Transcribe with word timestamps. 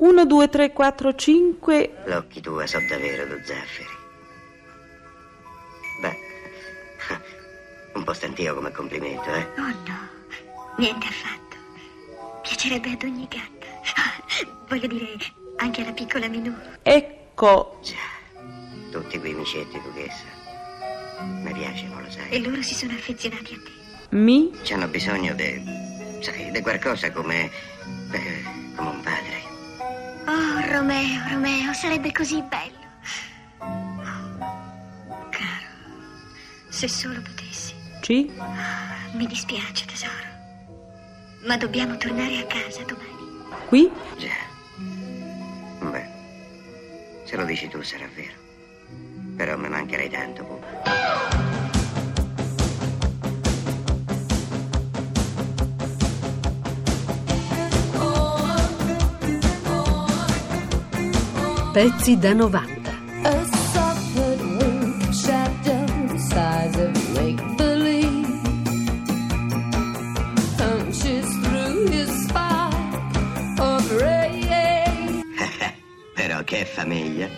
1, 0.00 0.24
2, 0.24 0.48
3, 0.48 0.72
4, 0.72 1.14
5. 1.14 2.02
L'occhi 2.06 2.40
tua 2.40 2.66
so 2.66 2.78
davvero 2.88 3.26
do 3.26 3.38
zafferi. 3.44 3.98
Beh, 6.00 6.16
un 7.92 8.04
po' 8.04 8.14
stantio 8.14 8.54
come 8.54 8.70
complimento, 8.72 9.30
eh? 9.30 9.46
Oh 9.58 9.74
no, 9.86 10.08
niente 10.78 11.06
affatto. 11.06 11.56
Piacerebbe 12.40 12.92
ad 12.92 13.02
ogni 13.02 13.28
gatta. 13.28 13.66
Voglio 14.68 14.86
dire, 14.86 15.18
anche 15.56 15.82
alla 15.82 15.92
piccola 15.92 16.28
Minù. 16.28 16.54
Ecco. 16.82 17.78
Già, 17.82 18.40
tutti 18.90 19.18
quei 19.18 19.34
micetti, 19.34 19.78
duchessa. 19.82 20.24
Mi 21.42 21.52
piacciono, 21.52 22.00
lo 22.00 22.10
sai. 22.10 22.30
E 22.30 22.40
loro 22.40 22.62
si 22.62 22.74
sono 22.74 22.92
affezionati 22.92 23.52
a 23.52 23.58
te. 23.58 24.16
Mi. 24.16 24.50
C'hanno 24.62 24.88
bisogno 24.88 25.34
di, 25.34 25.62
sai, 26.20 26.50
di 26.50 26.60
qualcosa 26.62 27.12
come, 27.12 27.50
beh, 28.08 28.42
come 28.76 28.88
un 28.88 29.00
padre. 29.02 29.39
Romeo, 30.70 31.28
Romeo, 31.28 31.72
sarebbe 31.72 32.12
così 32.12 32.40
bello. 32.42 32.78
Oh, 33.58 35.28
caro, 35.28 35.66
se 36.68 36.86
solo 36.86 37.20
potessi. 37.20 37.74
Ci. 38.00 38.30
Mi 39.14 39.26
dispiace, 39.26 39.84
tesoro. 39.84 40.28
Ma 41.44 41.56
dobbiamo 41.56 41.96
tornare 41.96 42.38
a 42.38 42.46
casa 42.46 42.84
domani. 42.84 43.42
Qui. 43.66 43.90
Già. 44.16 45.88
Beh, 45.90 46.08
se 47.24 47.36
lo 47.36 47.44
dici 47.44 47.66
tu 47.66 47.82
sarà 47.82 48.08
vero. 48.14 48.38
Però 49.36 49.56
mi 49.58 49.68
mancherai 49.68 50.08
tanto, 50.08 50.44
Pupa. 50.44 51.29
Spark 72.06 73.60
of 73.60 74.00
ray. 74.00 75.22
Però 76.14 76.42
che 76.42 76.64
famiglia. 76.64 77.28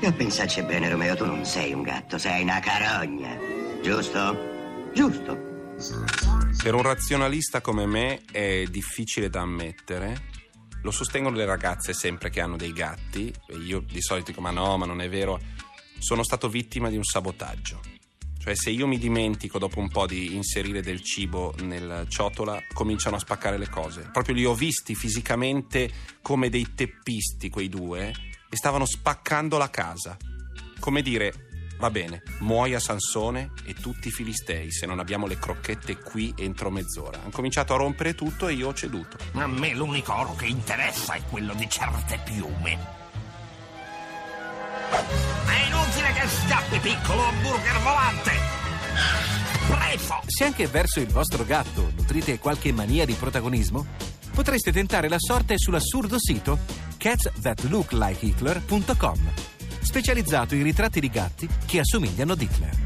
E 0.00 0.06
a 0.06 0.12
pensarci 0.12 0.62
bene, 0.62 0.88
Romeo, 0.88 1.16
tu 1.16 1.24
non 1.24 1.44
sei 1.44 1.72
un 1.72 1.82
gatto, 1.82 2.18
sei 2.18 2.42
una 2.42 2.60
carogna. 2.60 3.36
Giusto? 3.82 4.92
Giusto. 4.94 5.52
Per 6.62 6.74
un 6.74 6.82
razionalista 6.82 7.60
come 7.60 7.86
me 7.86 8.20
è 8.30 8.64
difficile 8.70 9.28
da 9.28 9.40
ammettere. 9.40 10.33
Lo 10.84 10.90
sostengono 10.90 11.34
le 11.34 11.46
ragazze 11.46 11.94
sempre 11.94 12.28
che 12.28 12.42
hanno 12.42 12.56
dei 12.56 12.72
gatti. 12.72 13.32
E 13.48 13.56
io 13.56 13.80
di 13.80 14.02
solito 14.02 14.30
dico: 14.30 14.42
ma 14.42 14.50
no, 14.50 14.76
ma 14.76 14.84
non 14.84 15.00
è 15.00 15.08
vero. 15.08 15.40
Sono 15.98 16.22
stato 16.22 16.48
vittima 16.48 16.90
di 16.90 16.96
un 16.96 17.04
sabotaggio. 17.04 17.80
Cioè, 18.38 18.54
se 18.54 18.68
io 18.68 18.86
mi 18.86 18.98
dimentico 18.98 19.58
dopo 19.58 19.80
un 19.80 19.88
po' 19.88 20.06
di 20.06 20.34
inserire 20.34 20.82
del 20.82 21.02
cibo 21.02 21.54
nel 21.62 22.04
ciotola, 22.10 22.62
cominciano 22.74 23.16
a 23.16 23.18
spaccare 23.18 23.56
le 23.56 23.70
cose. 23.70 24.10
Proprio 24.12 24.34
li 24.34 24.44
ho 24.44 24.54
visti 24.54 24.94
fisicamente 24.94 25.90
come 26.20 26.50
dei 26.50 26.74
teppisti, 26.74 27.48
quei 27.48 27.70
due, 27.70 28.12
e 28.50 28.54
stavano 28.54 28.84
spaccando 28.84 29.56
la 29.56 29.70
casa. 29.70 30.18
Come 30.78 31.00
dire, 31.00 31.48
va 31.78 31.90
bene, 31.90 32.22
muoia 32.40 32.78
Sansone 32.78 33.50
e 33.64 33.74
tutti 33.74 34.08
i 34.08 34.10
filistei 34.10 34.70
se 34.70 34.86
non 34.86 34.98
abbiamo 34.98 35.26
le 35.26 35.38
crocchette 35.38 35.98
qui 35.98 36.32
entro 36.36 36.70
mezz'ora. 36.70 37.20
Hanno 37.20 37.30
cominciato 37.30 37.74
a 37.74 37.76
rompere 37.76 38.14
tutto 38.14 38.48
e 38.48 38.54
io 38.54 38.68
ho 38.68 38.74
ceduto. 38.74 39.16
A 39.32 39.46
me 39.46 39.74
l'unico 39.74 40.14
oro 40.14 40.34
che 40.34 40.46
interessa 40.46 41.14
è 41.14 41.22
quello 41.28 41.54
di 41.54 41.68
certe 41.68 42.20
piume. 42.24 43.02
È 44.90 45.66
inutile 45.66 46.12
che 46.12 46.28
scappi, 46.28 46.78
piccolo 46.78 47.22
hamburger 47.22 47.80
volante! 47.80 48.32
Preso! 49.68 50.20
Se 50.26 50.44
anche 50.44 50.66
verso 50.66 51.00
il 51.00 51.08
vostro 51.08 51.44
gatto 51.44 51.90
nutrite 51.96 52.38
qualche 52.38 52.72
mania 52.72 53.04
di 53.04 53.14
protagonismo, 53.14 53.84
potreste 54.32 54.72
tentare 54.72 55.08
la 55.08 55.18
sorte 55.18 55.54
sull'assurdo 55.56 56.16
sito 56.18 56.58
catsthatlooklikehitler.com, 56.96 59.32
specializzato 59.84 60.54
in 60.54 60.62
ritratti 60.62 61.00
di 61.00 61.08
gatti 61.08 61.48
che 61.66 61.80
assomigliano 61.80 62.32
ad 62.32 62.40
Hitler. 62.40 62.76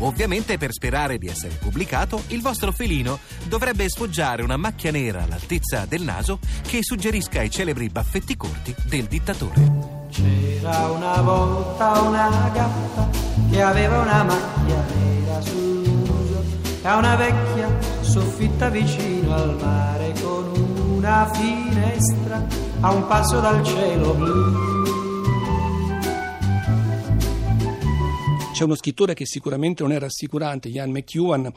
Ovviamente 0.00 0.58
per 0.58 0.72
sperare 0.72 1.18
di 1.18 1.26
essere 1.26 1.54
pubblicato, 1.54 2.22
il 2.28 2.40
vostro 2.40 2.70
felino 2.70 3.18
dovrebbe 3.48 3.88
sfoggiare 3.88 4.42
una 4.42 4.56
macchia 4.56 4.92
nera 4.92 5.24
all'altezza 5.24 5.86
del 5.86 6.02
naso 6.02 6.38
che 6.62 6.78
suggerisca 6.82 7.42
i 7.42 7.50
celebri 7.50 7.88
baffetti 7.88 8.36
corti 8.36 8.74
del 8.84 9.06
dittatore. 9.06 10.06
C'era 10.10 10.86
una 10.90 11.20
volta 11.20 12.00
una 12.00 12.50
gatta 12.52 13.08
che 13.50 13.60
aveva 13.60 13.98
una 13.98 14.22
macchia 14.22 14.84
nera 14.94 15.40
sul 15.40 15.88
muso 15.88 16.44
e 16.82 16.90
una 16.92 17.16
vecchia 17.16 17.68
soffitta 18.00 18.68
vicino 18.68 19.34
al 19.34 19.56
mare 19.60 20.14
con 20.22 20.52
una 20.96 21.28
finestra 21.32 22.46
a 22.80 22.92
un 22.92 23.06
passo 23.06 23.40
dal 23.40 23.64
cielo 23.64 24.14
blu. 24.14 24.97
C'è 28.58 28.64
uno 28.64 28.74
scrittore 28.74 29.14
che 29.14 29.24
sicuramente 29.24 29.84
non 29.84 29.92
è 29.92 30.00
rassicurante, 30.00 30.68
Ian 30.68 30.90
McEwan, 30.90 31.48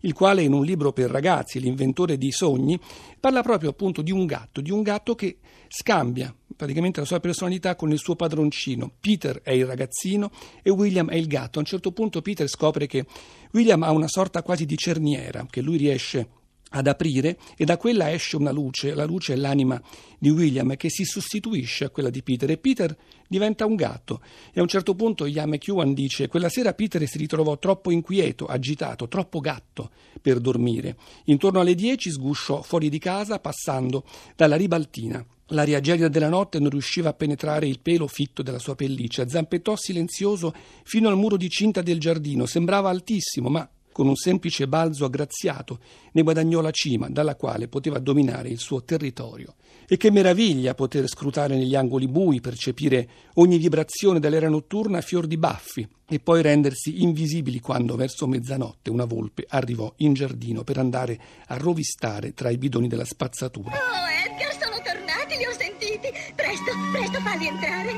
il 0.00 0.12
quale 0.12 0.42
in 0.42 0.52
un 0.52 0.62
libro 0.62 0.92
per 0.92 1.08
ragazzi, 1.08 1.58
L'inventore 1.58 2.18
di 2.18 2.30
sogni, 2.30 2.78
parla 3.18 3.40
proprio 3.40 3.70
appunto 3.70 4.02
di 4.02 4.12
un 4.12 4.26
gatto, 4.26 4.60
di 4.60 4.70
un 4.70 4.82
gatto 4.82 5.14
che 5.14 5.38
scambia 5.68 6.34
praticamente 6.54 7.00
la 7.00 7.06
sua 7.06 7.18
personalità 7.18 7.76
con 7.76 7.90
il 7.92 7.98
suo 7.98 8.14
padroncino. 8.14 8.92
Peter 9.00 9.40
è 9.40 9.52
il 9.52 9.64
ragazzino 9.64 10.30
e 10.62 10.68
William 10.68 11.08
è 11.08 11.14
il 11.14 11.28
gatto. 11.28 11.56
A 11.56 11.62
un 11.62 11.66
certo 11.66 11.92
punto 11.92 12.20
Peter 12.20 12.46
scopre 12.46 12.86
che 12.86 13.06
William 13.52 13.82
ha 13.82 13.92
una 13.92 14.08
sorta 14.08 14.42
quasi 14.42 14.66
di 14.66 14.76
cerniera 14.76 15.46
che 15.48 15.62
lui 15.62 15.78
riesce 15.78 16.28
ad 16.70 16.86
aprire 16.86 17.38
e 17.56 17.64
da 17.64 17.76
quella 17.76 18.12
esce 18.12 18.36
una 18.36 18.50
luce, 18.50 18.94
la 18.94 19.04
luce 19.04 19.32
è 19.32 19.36
l'anima 19.36 19.80
di 20.18 20.30
William 20.30 20.76
che 20.76 20.90
si 20.90 21.04
sostituisce 21.04 21.84
a 21.84 21.90
quella 21.90 22.10
di 22.10 22.22
Peter 22.22 22.50
e 22.50 22.58
Peter 22.58 22.96
diventa 23.26 23.66
un 23.66 23.74
gatto 23.74 24.20
e 24.52 24.60
a 24.60 24.62
un 24.62 24.68
certo 24.68 24.94
punto 24.94 25.26
Ian 25.26 25.48
McEwan 25.48 25.94
dice 25.94 26.28
quella 26.28 26.48
sera 26.48 26.74
Peter 26.74 27.06
si 27.06 27.18
ritrovò 27.18 27.58
troppo 27.58 27.90
inquieto, 27.90 28.46
agitato, 28.46 29.08
troppo 29.08 29.40
gatto 29.40 29.90
per 30.20 30.38
dormire. 30.40 30.96
Intorno 31.24 31.60
alle 31.60 31.74
10 31.74 32.10
sgusciò 32.10 32.62
fuori 32.62 32.88
di 32.88 32.98
casa 32.98 33.38
passando 33.38 34.04
dalla 34.36 34.56
ribaltina. 34.56 35.24
L'aria 35.52 35.80
gelida 35.80 36.08
della 36.08 36.28
notte 36.28 36.60
non 36.60 36.70
riusciva 36.70 37.08
a 37.08 37.12
penetrare 37.12 37.66
il 37.66 37.80
pelo 37.80 38.06
fitto 38.06 38.42
della 38.42 38.60
sua 38.60 38.76
pelliccia. 38.76 39.28
Zampettò 39.28 39.74
silenzioso 39.74 40.54
fino 40.84 41.08
al 41.08 41.16
muro 41.16 41.36
di 41.36 41.48
cinta 41.48 41.82
del 41.82 41.98
giardino. 41.98 42.46
Sembrava 42.46 42.88
altissimo, 42.88 43.48
ma 43.48 43.68
con 44.00 44.08
un 44.08 44.16
semplice 44.16 44.66
balzo 44.66 45.04
aggraziato 45.04 45.78
ne 46.12 46.22
guadagnò 46.22 46.62
la 46.62 46.70
cima 46.70 47.10
dalla 47.10 47.34
quale 47.34 47.68
poteva 47.68 47.98
dominare 47.98 48.48
il 48.48 48.58
suo 48.58 48.82
territorio. 48.82 49.56
E 49.86 49.98
che 49.98 50.10
meraviglia 50.10 50.72
poter 50.72 51.06
scrutare 51.06 51.54
negli 51.54 51.74
angoli 51.76 52.08
bui, 52.08 52.40
percepire 52.40 53.06
ogni 53.34 53.58
vibrazione 53.58 54.18
dell'era 54.18 54.48
notturna 54.48 54.96
a 54.96 55.02
fior 55.02 55.26
di 55.26 55.36
baffi 55.36 55.86
e 56.08 56.18
poi 56.18 56.40
rendersi 56.40 57.02
invisibili 57.02 57.60
quando 57.60 57.94
verso 57.94 58.26
mezzanotte 58.26 58.88
una 58.88 59.04
volpe 59.04 59.44
arrivò 59.46 59.92
in 59.98 60.14
giardino 60.14 60.64
per 60.64 60.78
andare 60.78 61.20
a 61.48 61.58
rovistare 61.58 62.32
tra 62.32 62.48
i 62.48 62.56
bidoni 62.56 62.88
della 62.88 63.04
spazzatura. 63.04 63.72
Oh, 63.72 64.30
Edgar, 64.30 64.56
sono 64.58 64.80
tornati, 64.82 65.36
li 65.36 65.44
ho 65.44 65.52
sentiti. 65.52 66.08
Presto, 66.34 66.72
presto, 66.90 67.20
falli 67.20 67.48
entrare. 67.48 67.92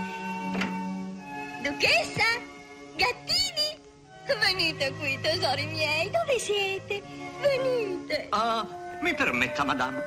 Duchessa, 1.63 2.25
gattini, 2.97 3.42
venite 4.39 4.93
qui, 4.99 5.19
tesori 5.21 5.67
miei. 5.67 6.11
Dove 6.11 6.39
siete? 6.39 7.03
Venite. 7.41 8.27
Ah, 8.31 8.67
mi 9.01 9.15
permetta, 9.15 9.65
madame. 9.65 10.03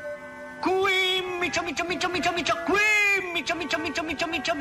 Qui, 0.61 1.21
micio, 1.39 1.61
micio, 1.63 1.83
micio, 1.85 2.09
micio, 2.09 2.31
micio, 2.31 2.55
qui, 2.65 2.94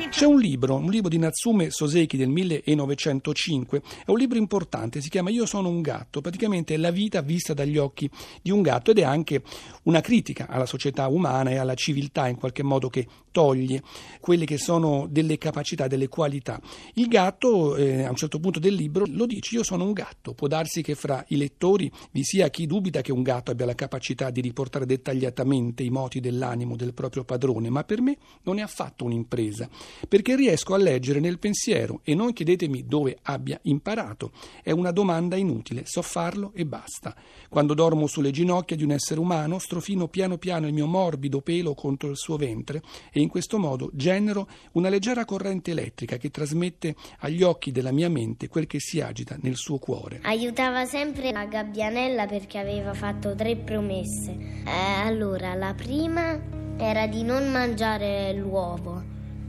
C'è 0.09 0.25
un 0.25 0.39
libro, 0.39 0.75
un 0.75 0.91
libro 0.91 1.09
di 1.09 1.17
Natsume 1.17 1.71
Soseki 1.71 2.17
del 2.17 2.29
1905, 2.29 3.81
è 4.05 4.11
un 4.11 4.17
libro 4.17 4.37
importante, 4.37 5.01
si 5.01 5.09
chiama 5.09 5.31
Io 5.31 5.47
sono 5.47 5.69
un 5.69 5.81
gatto, 5.81 6.21
praticamente 6.21 6.75
è 6.75 6.77
la 6.77 6.91
vita 6.91 7.21
vista 7.21 7.55
dagli 7.55 7.79
occhi 7.79 8.07
di 8.43 8.51
un 8.51 8.61
gatto 8.61 8.91
ed 8.91 8.99
è 8.99 9.03
anche 9.03 9.41
una 9.83 10.01
critica 10.01 10.45
alla 10.47 10.67
società 10.67 11.07
umana 11.07 11.49
e 11.49 11.57
alla 11.57 11.73
civiltà 11.73 12.27
in 12.27 12.35
qualche 12.35 12.61
modo 12.61 12.89
che 12.89 13.07
toglie 13.31 13.81
quelle 14.19 14.45
che 14.45 14.59
sono 14.59 15.07
delle 15.09 15.39
capacità, 15.39 15.87
delle 15.87 16.07
qualità. 16.07 16.61
Il 16.93 17.07
gatto 17.07 17.75
eh, 17.75 18.03
a 18.03 18.09
un 18.09 18.15
certo 18.15 18.39
punto 18.39 18.59
del 18.59 18.75
libro 18.75 19.05
lo 19.07 19.25
dice, 19.25 19.55
io 19.55 19.63
sono 19.63 19.83
un 19.83 19.93
gatto, 19.93 20.35
può 20.35 20.47
darsi 20.47 20.83
che 20.83 20.93
fra 20.93 21.25
i 21.29 21.37
lettori 21.37 21.91
vi 22.11 22.23
sia 22.23 22.49
chi 22.49 22.67
dubita 22.67 23.01
che 23.01 23.11
un 23.11 23.23
gatto 23.23 23.49
abbia 23.49 23.65
la 23.65 23.75
capacità 23.75 24.29
di 24.29 24.41
riportare 24.41 24.85
dettagliatamente 24.85 25.81
i 25.81 25.89
moti 25.89 26.19
dell'animo 26.19 26.75
del 26.75 26.93
proprio 26.93 27.23
padrone, 27.23 27.69
ma 27.69 27.83
per 27.83 28.01
me 28.01 28.17
non 28.43 28.59
è 28.59 28.61
affatto 28.61 28.74
un'impresa, 29.05 29.69
perché 30.07 30.35
riesco 30.35 30.73
a 30.73 30.77
leggere 30.77 31.19
nel 31.19 31.39
pensiero 31.39 32.01
e 32.03 32.15
non 32.15 32.33
chiedetemi 32.33 32.85
dove 32.85 33.17
abbia 33.23 33.59
imparato. 33.63 34.31
È 34.61 34.71
una 34.71 34.91
domanda 34.91 35.35
inutile, 35.35 35.83
so 35.85 36.01
farlo 36.01 36.51
e 36.53 36.65
basta. 36.65 37.15
Quando 37.49 37.73
dormo 37.73 38.07
sulle 38.07 38.31
ginocchia 38.31 38.75
di 38.75 38.83
un 38.83 38.91
essere 38.91 39.19
umano, 39.19 39.59
strofino 39.59 40.07
piano 40.07 40.37
piano 40.37 40.67
il 40.67 40.73
mio 40.73 40.87
morbido 40.87 41.41
pelo 41.41 41.73
contro 41.73 42.09
il 42.09 42.17
suo 42.17 42.37
ventre 42.37 42.81
e 43.11 43.21
in 43.21 43.29
questo 43.29 43.57
modo 43.57 43.89
genero 43.93 44.47
una 44.73 44.89
leggera 44.89 45.25
corrente 45.25 45.71
elettrica 45.71 46.17
che 46.17 46.31
trasmette 46.31 46.95
agli 47.19 47.43
occhi 47.43 47.71
della 47.71 47.91
mia 47.91 48.09
mente 48.09 48.47
quel 48.47 48.67
che 48.67 48.79
si 48.79 48.99
agita 48.99 49.37
nel 49.41 49.55
suo 49.55 49.77
cuore. 49.77 50.19
Aiutava 50.23 50.85
sempre 50.85 51.31
la 51.31 51.45
gabbianella 51.45 52.25
perché 52.25 52.57
aveva 52.57 52.93
fatto 52.93 53.35
tre 53.35 53.55
promesse. 53.55 54.31
Eh, 54.65 55.01
allora, 55.03 55.53
la 55.53 55.73
prima 55.73 56.64
era 56.77 57.07
di 57.07 57.23
non 57.23 57.51
mangiare 57.51 58.33
l'uovo, 58.33 59.01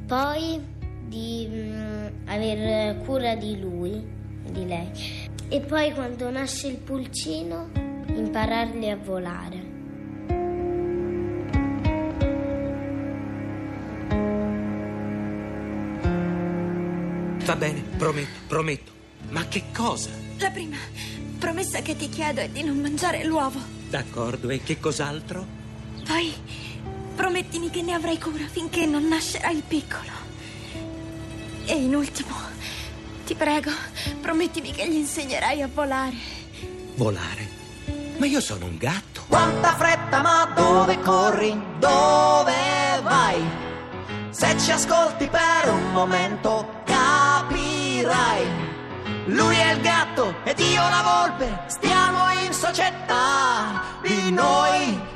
poi 0.07 0.61
di 1.07 1.49
mm, 1.51 2.07
aver 2.27 2.99
cura 3.05 3.35
di 3.35 3.59
lui, 3.61 4.05
di 4.51 4.67
lei, 4.67 4.91
e 5.49 5.61
poi 5.61 5.93
quando 5.93 6.31
nasce 6.31 6.69
il 6.69 6.77
pulcino 6.77 7.69
impararli 8.07 8.91
a 8.91 8.97
volare. 8.97 9.75
Va 17.45 17.55
bene, 17.55 17.81
prometto, 17.97 18.39
prometto. 18.49 18.93
Ma 19.29 19.47
che 19.47 19.65
cosa? 19.73 20.11
La 20.39 20.51
prima 20.51 20.77
promessa 21.39 21.81
che 21.81 21.97
ti 21.97 22.09
chiedo 22.09 22.41
è 22.41 22.49
di 22.49 22.63
non 22.65 22.79
mangiare 22.79 23.25
l'uovo. 23.25 23.61
D'accordo, 23.89 24.49
e 24.49 24.63
che 24.63 24.81
cos'altro? 24.81 25.47
Poi 26.05 26.33
promettimi 27.17 27.71
che 27.71 27.83
ne 27.83 27.95
avrai 27.95 28.21
cura 28.21 28.45
finché 28.49 28.87
non 28.87 29.09
nascerà 29.09 29.49
il 29.51 29.63
piccolo. 29.67 30.13
E 31.65 31.75
in 31.75 31.95
ultimo, 31.97 32.35
ti 33.25 33.35
prego, 33.35 33.71
promettimi 34.21 34.71
che 34.71 34.89
gli 34.89 34.97
insegnerai 34.97 35.63
a 35.63 35.69
volare. 35.73 36.15
Volare? 36.95 37.49
Ma 38.19 38.27
io 38.27 38.41
sono 38.41 38.67
un 38.67 38.77
gatto. 38.77 39.25
Quanta 39.29 39.75
fretta, 39.75 40.23
ma 40.23 40.53
dove 40.55 41.01
corri? 41.01 41.61
Dove 41.79 43.01
vai? 43.03 43.43
Se 44.31 44.57
ci 44.59 44.71
ascolti 44.71 45.27
per 45.29 45.73
un 45.73 45.93
momento 45.93 46.83
capirai. 46.85 48.45
Lui 49.27 49.57
è 49.57 49.73
il 49.73 49.81
gatto 49.81 50.35
ed 50.45 50.59
io 50.61 50.83
la 50.83 51.25
volpe, 51.27 51.65
stiamo 51.67 52.31
in 52.45 52.53
società. 52.53 53.99
Di 54.03 54.31
noi 54.31 55.15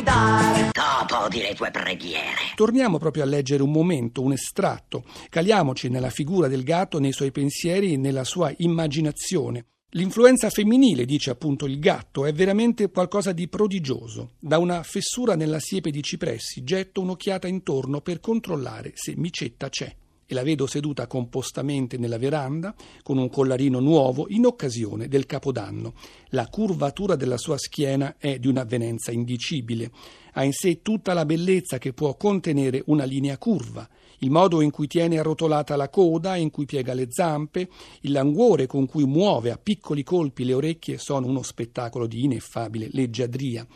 fidare. 0.00 0.70
Dopo 0.72 1.28
di 1.28 1.40
le 1.40 1.54
tue 1.54 1.70
preghiere. 1.70 2.54
Torniamo 2.54 2.98
proprio 2.98 3.22
a 3.22 3.26
leggere 3.26 3.62
un 3.62 3.70
momento, 3.70 4.22
un 4.22 4.32
estratto. 4.32 5.04
Caliamoci 5.28 5.88
nella 5.88 6.10
figura 6.10 6.48
del 6.48 6.64
gatto, 6.64 6.98
nei 6.98 7.12
suoi 7.12 7.30
pensieri 7.30 7.92
e 7.92 7.96
nella 7.96 8.24
sua 8.24 8.52
immaginazione. 8.58 9.66
L'influenza 9.94 10.50
femminile, 10.50 11.04
dice 11.04 11.30
appunto 11.30 11.66
il 11.66 11.78
gatto, 11.80 12.24
è 12.24 12.32
veramente 12.32 12.90
qualcosa 12.90 13.32
di 13.32 13.48
prodigioso. 13.48 14.32
Da 14.38 14.58
una 14.58 14.82
fessura 14.82 15.34
nella 15.34 15.58
siepe 15.58 15.90
di 15.90 16.02
cipressi 16.02 16.62
getto 16.62 17.00
un'occhiata 17.00 17.48
intorno 17.48 18.00
per 18.00 18.20
controllare 18.20 18.92
se 18.94 19.14
Micetta 19.16 19.68
c'è. 19.68 19.94
E 20.30 20.34
la 20.34 20.44
vedo 20.44 20.68
seduta 20.68 21.08
compostamente 21.08 21.98
nella 21.98 22.16
veranda 22.16 22.72
con 23.02 23.18
un 23.18 23.28
collarino 23.28 23.80
nuovo 23.80 24.26
in 24.28 24.46
occasione 24.46 25.08
del 25.08 25.26
Capodanno. 25.26 25.94
La 26.28 26.46
curvatura 26.46 27.16
della 27.16 27.36
sua 27.36 27.58
schiena 27.58 28.14
è 28.16 28.38
di 28.38 28.46
un'avvenenza 28.46 29.10
indicibile. 29.10 29.90
Ha 30.34 30.44
in 30.44 30.52
sé 30.52 30.82
tutta 30.82 31.14
la 31.14 31.24
bellezza 31.24 31.78
che 31.78 31.92
può 31.92 32.14
contenere 32.14 32.84
una 32.86 33.02
linea 33.02 33.38
curva 33.38 33.88
il 34.22 34.30
modo 34.30 34.60
in 34.60 34.70
cui 34.70 34.86
tiene 34.86 35.18
arrotolata 35.18 35.76
la 35.76 35.88
coda, 35.88 36.36
in 36.36 36.50
cui 36.50 36.66
piega 36.66 36.92
le 36.92 37.06
zampe, 37.08 37.68
il 38.02 38.12
languore 38.12 38.66
con 38.66 38.86
cui 38.86 39.06
muove 39.06 39.50
a 39.50 39.58
piccoli 39.60 40.02
colpi 40.02 40.44
le 40.44 40.52
orecchie 40.52 40.98
sono 40.98 41.26
uno 41.26 41.42
spettacolo 41.42 42.06
di 42.06 42.24
ineffabile 42.24 42.88
leggiadria. 42.92 43.66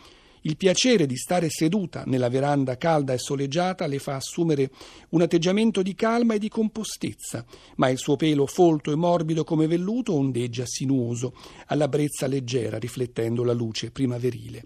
Il 0.47 0.59
piacere 0.59 1.07
di 1.07 1.17
stare 1.17 1.49
seduta 1.49 2.03
nella 2.05 2.29
veranda 2.29 2.77
calda 2.77 3.15
e 3.15 3.19
soleggiata 3.19 3.87
le 3.87 3.99
fa 3.99 4.17
assumere 4.17 4.71
un 5.11 5.23
atteggiamento 5.23 5.81
di 5.81 5.95
calma 5.95 6.35
e 6.35 6.39
di 6.39 6.51
compostezza, 6.51 7.47
ma 7.77 7.89
il 7.89 7.97
suo 7.97 8.17
pelo 8.17 8.45
folto 8.45 8.93
e 8.93 8.95
morbido 8.95 9.43
come 9.43 9.67
velluto 9.67 10.13
ondeggia 10.13 10.67
sinuoso, 10.67 11.33
alla 11.69 11.89
brezza 11.89 12.27
leggera, 12.27 12.79
riflettendo 12.79 13.43
la 13.43 13.55
luce 13.55 13.91
primaverile. 13.91 14.65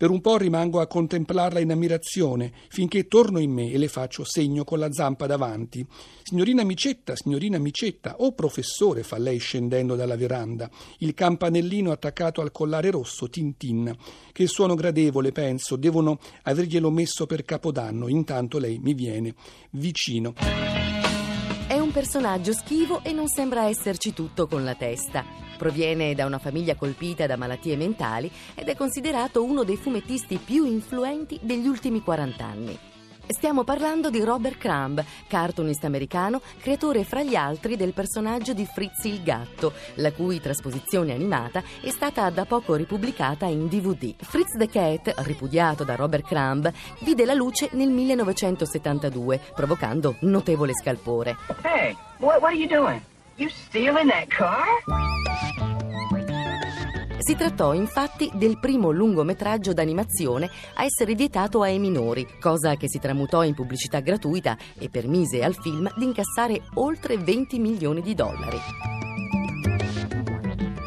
Per 0.00 0.08
un 0.08 0.22
po' 0.22 0.38
rimango 0.38 0.80
a 0.80 0.86
contemplarla 0.86 1.60
in 1.60 1.72
ammirazione, 1.72 2.50
finché 2.70 3.06
torno 3.06 3.38
in 3.38 3.50
me 3.50 3.70
e 3.70 3.76
le 3.76 3.86
faccio 3.86 4.24
segno 4.24 4.64
con 4.64 4.78
la 4.78 4.90
zampa 4.90 5.26
davanti. 5.26 5.86
Signorina 6.22 6.64
Micetta, 6.64 7.14
signorina 7.14 7.58
Micetta, 7.58 8.14
o 8.16 8.32
professore, 8.32 9.02
fa 9.02 9.18
lei 9.18 9.36
scendendo 9.36 9.96
dalla 9.96 10.16
veranda, 10.16 10.70
il 11.00 11.12
campanellino 11.12 11.92
attaccato 11.92 12.40
al 12.40 12.50
collare 12.50 12.88
rosso 12.90 13.28
Tintin. 13.28 13.94
Che 14.32 14.46
suono 14.46 14.74
gradevole, 14.74 15.32
penso, 15.32 15.76
devono 15.76 16.18
averglielo 16.44 16.90
messo 16.90 17.26
per 17.26 17.44
capodanno, 17.44 18.08
intanto 18.08 18.56
lei 18.56 18.78
mi 18.78 18.94
viene 18.94 19.34
vicino. 19.72 21.09
È 21.70 21.78
un 21.78 21.92
personaggio 21.92 22.52
schivo 22.52 23.00
e 23.04 23.12
non 23.12 23.28
sembra 23.28 23.68
esserci 23.68 24.12
tutto 24.12 24.48
con 24.48 24.64
la 24.64 24.74
testa. 24.74 25.24
Proviene 25.56 26.16
da 26.16 26.26
una 26.26 26.40
famiglia 26.40 26.74
colpita 26.74 27.28
da 27.28 27.36
malattie 27.36 27.76
mentali 27.76 28.28
ed 28.56 28.66
è 28.66 28.74
considerato 28.74 29.44
uno 29.44 29.62
dei 29.62 29.76
fumettisti 29.76 30.38
più 30.38 30.64
influenti 30.64 31.38
degli 31.40 31.68
ultimi 31.68 32.02
40 32.02 32.44
anni. 32.44 32.89
Stiamo 33.30 33.62
parlando 33.62 34.10
di 34.10 34.24
Robert 34.24 34.58
Crumb, 34.58 35.04
cartoonist 35.28 35.84
americano, 35.84 36.40
creatore 36.60 37.04
fra 37.04 37.22
gli 37.22 37.36
altri 37.36 37.76
del 37.76 37.92
personaggio 37.92 38.52
di 38.52 38.66
Fritz 38.66 39.04
il 39.04 39.22
gatto, 39.22 39.72
la 39.94 40.10
cui 40.10 40.40
trasposizione 40.40 41.12
animata 41.12 41.62
è 41.80 41.90
stata 41.90 42.28
da 42.30 42.44
poco 42.44 42.74
ripubblicata 42.74 43.46
in 43.46 43.68
DVD. 43.68 44.14
Fritz 44.18 44.56
the 44.58 44.68
Cat, 44.68 45.14
ripudiato 45.18 45.84
da 45.84 45.94
Robert 45.94 46.26
Crumb, 46.26 46.72
vide 47.02 47.24
la 47.24 47.34
luce 47.34 47.68
nel 47.72 47.90
1972, 47.90 49.40
provocando 49.54 50.16
notevole 50.22 50.72
scalpore. 50.74 51.36
Hey, 51.62 51.96
what, 52.18 52.40
what 52.40 52.52
are 52.52 52.56
you 52.56 52.66
doing? 52.66 53.00
You 53.36 53.48
stealing 53.48 54.08
that 54.08 54.26
car? 54.26 55.69
Si 57.30 57.36
trattò 57.36 57.74
infatti 57.74 58.28
del 58.34 58.58
primo 58.58 58.90
lungometraggio 58.90 59.72
d'animazione 59.72 60.50
a 60.74 60.82
essere 60.82 61.14
vietato 61.14 61.62
ai 61.62 61.78
minori, 61.78 62.26
cosa 62.40 62.74
che 62.74 62.88
si 62.88 62.98
tramutò 62.98 63.44
in 63.44 63.54
pubblicità 63.54 64.00
gratuita 64.00 64.58
e 64.76 64.88
permise 64.88 65.44
al 65.44 65.54
film 65.54 65.88
di 65.96 66.06
incassare 66.06 66.60
oltre 66.74 67.18
20 67.18 67.60
milioni 67.60 68.02
di 68.02 68.16
dollari. 68.16 68.58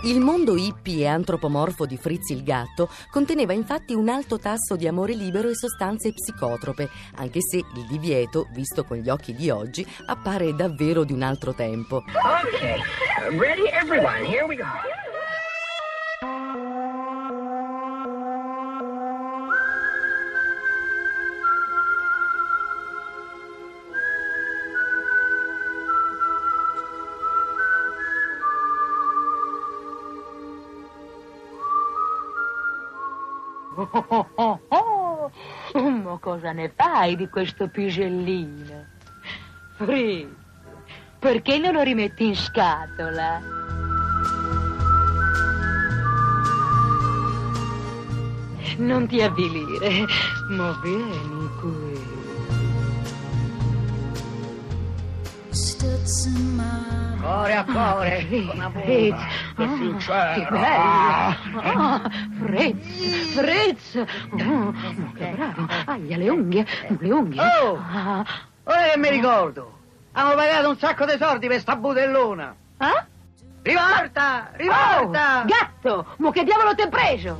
Il 0.04 0.20
mondo 0.20 0.58
hippie 0.58 1.04
e 1.04 1.08
antropomorfo 1.08 1.86
di 1.86 1.96
Fritz 1.96 2.32
il 2.32 2.44
gatto 2.44 2.90
conteneva 3.10 3.54
infatti 3.54 3.94
un 3.94 4.10
alto 4.10 4.38
tasso 4.38 4.76
di 4.76 4.86
amore 4.86 5.14
libero 5.14 5.48
e 5.48 5.56
sostanze 5.56 6.12
psicotrope, 6.12 6.90
anche 7.16 7.40
se 7.40 7.56
il 7.56 7.86
divieto, 7.88 8.48
visto 8.52 8.84
con 8.84 8.98
gli 8.98 9.08
occhi 9.08 9.34
di 9.34 9.50
oggi, 9.50 9.88
appare 10.08 10.54
davvero 10.54 11.06
di 11.06 11.14
un 11.14 11.22
altro 11.22 11.54
tempo. 11.54 12.04
Okay, 12.54 12.82
ready 13.38 13.70
everyone, 13.72 14.26
here 14.26 14.46
we 14.46 14.58
go. 14.58 14.93
Oh, 33.92 34.06
oh, 34.08 34.28
oh, 34.36 34.60
oh. 34.70 35.32
Ma 35.80 36.18
cosa 36.22 36.52
ne 36.52 36.72
fai 36.76 37.16
di 37.16 37.28
questo 37.28 37.68
pisellino? 37.68 38.86
Fritz, 39.76 40.30
perché 41.20 41.58
non 41.58 41.74
lo 41.74 41.82
rimetti 41.82 42.28
in 42.28 42.36
scatola? 42.36 43.42
Non 48.78 49.08
ti 49.08 49.22
avvilire, 49.22 50.06
ma 50.50 50.80
vieni 50.82 51.50
qui. 51.60 51.93
Cuore 57.22 57.56
a 57.56 57.64
cuore, 57.66 58.26
una 58.54 58.70
Fritz, 58.70 59.22
Che 59.56 59.64
ah, 59.64 59.76
succede? 59.78 60.34
che 60.34 60.48
bello! 60.50 61.60
Ah, 61.62 62.02
Fritz, 62.42 63.34
Fritz! 63.34 63.96
Oh, 64.32 64.74
che 65.16 65.34
bravo! 65.36 65.68
Aglia 65.86 66.18
le 66.18 66.30
unghie, 66.30 66.66
le 67.00 67.12
unghie! 67.12 67.42
Oh! 67.42 67.74
Ora 68.66 68.82
che 68.94 68.98
mi 68.98 69.10
ricordo, 69.10 69.78
hanno 70.14 70.36
pagato 70.36 70.70
un 70.70 70.78
sacco 70.78 71.06
di 71.06 71.16
soldi 71.18 71.48
per 71.48 71.60
sta 71.60 71.76
budellona. 71.76 72.56
ah? 72.78 73.06
Rivolta, 73.62 74.50
Oh, 74.52 74.58
rivolta! 74.58 75.44
gatto! 75.46 76.06
Ma 76.18 76.32
che 76.32 76.44
diavolo 76.44 76.76
ti 76.76 76.82
hai 76.82 76.90
preso? 76.90 77.40